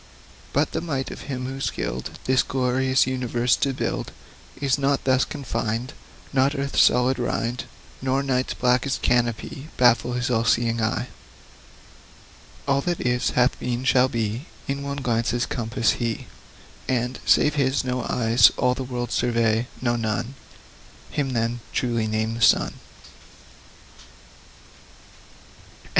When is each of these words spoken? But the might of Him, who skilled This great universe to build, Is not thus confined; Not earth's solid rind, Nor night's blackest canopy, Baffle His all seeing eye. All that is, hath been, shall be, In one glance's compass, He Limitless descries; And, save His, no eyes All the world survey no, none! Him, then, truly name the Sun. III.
But 0.51 0.71
the 0.71 0.81
might 0.81 1.11
of 1.11 1.21
Him, 1.29 1.45
who 1.45 1.61
skilled 1.61 2.17
This 2.25 2.41
great 2.41 3.05
universe 3.05 3.55
to 3.57 3.71
build, 3.71 4.11
Is 4.59 4.79
not 4.79 5.03
thus 5.03 5.23
confined; 5.25 5.93
Not 6.33 6.55
earth's 6.55 6.81
solid 6.81 7.19
rind, 7.19 7.65
Nor 8.01 8.23
night's 8.23 8.55
blackest 8.55 9.03
canopy, 9.03 9.67
Baffle 9.77 10.13
His 10.13 10.31
all 10.31 10.43
seeing 10.43 10.81
eye. 10.81 11.09
All 12.67 12.81
that 12.81 12.99
is, 12.99 13.29
hath 13.37 13.59
been, 13.59 13.83
shall 13.83 14.07
be, 14.09 14.47
In 14.67 14.81
one 14.81 14.97
glance's 15.03 15.45
compass, 15.45 15.91
He 15.91 16.25
Limitless 16.25 16.27
descries; 16.31 16.81
And, 17.05 17.19
save 17.27 17.53
His, 17.53 17.83
no 17.83 18.03
eyes 18.09 18.49
All 18.57 18.73
the 18.73 18.83
world 18.83 19.11
survey 19.11 19.67
no, 19.83 19.95
none! 19.95 20.33
Him, 21.11 21.33
then, 21.33 21.59
truly 21.73 22.07
name 22.07 22.33
the 22.33 22.41
Sun. 22.41 22.73
III. 25.85 25.89